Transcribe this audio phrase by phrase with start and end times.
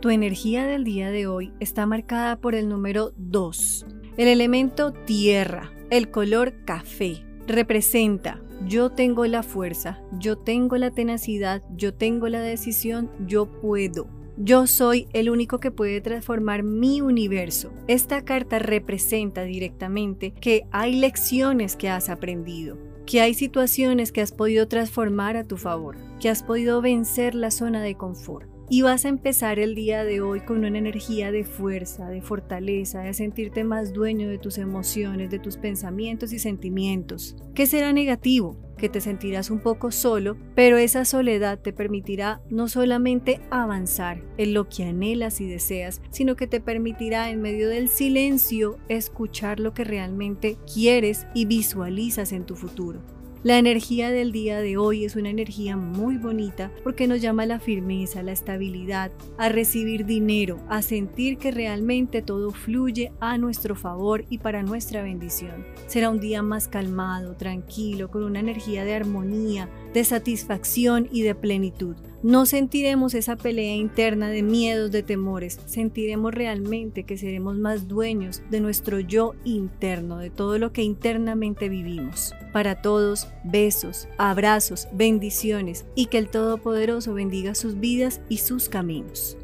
[0.00, 3.86] Tu energía del día de hoy está marcada por el número 2,
[4.18, 7.24] el elemento tierra, el color café.
[7.46, 14.06] Representa, yo tengo la fuerza, yo tengo la tenacidad, yo tengo la decisión, yo puedo.
[14.36, 17.72] Yo soy el único que puede transformar mi universo.
[17.88, 22.76] Esta carta representa directamente que hay lecciones que has aprendido,
[23.06, 27.50] que hay situaciones que has podido transformar a tu favor, que has podido vencer la
[27.50, 28.55] zona de confort.
[28.68, 33.00] Y vas a empezar el día de hoy con una energía de fuerza, de fortaleza,
[33.00, 37.36] de sentirte más dueño de tus emociones, de tus pensamientos y sentimientos.
[37.54, 38.56] ¿Qué será negativo?
[38.76, 44.54] que te sentirás un poco solo, pero esa soledad te permitirá no solamente avanzar en
[44.54, 49.72] lo que anhelas y deseas, sino que te permitirá en medio del silencio escuchar lo
[49.72, 53.00] que realmente quieres y visualizas en tu futuro.
[53.42, 57.46] La energía del día de hoy es una energía muy bonita porque nos llama a
[57.46, 63.38] la firmeza, a la estabilidad, a recibir dinero, a sentir que realmente todo fluye a
[63.38, 65.64] nuestro favor y para nuestra bendición.
[65.86, 71.34] Será un día más calmado, tranquilo, con una energía de armonía, de satisfacción y de
[71.34, 71.96] plenitud.
[72.22, 78.42] No sentiremos esa pelea interna de miedos, de temores, sentiremos realmente que seremos más dueños
[78.50, 82.34] de nuestro yo interno, de todo lo que internamente vivimos.
[82.52, 89.36] Para todos, besos, abrazos, bendiciones y que el Todopoderoso bendiga sus vidas y sus caminos.